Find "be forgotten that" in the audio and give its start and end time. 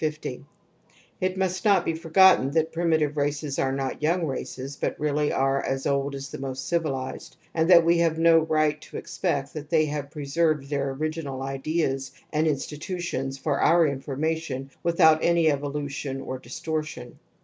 1.85-2.71